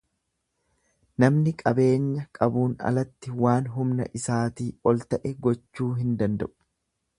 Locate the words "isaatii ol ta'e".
4.21-5.37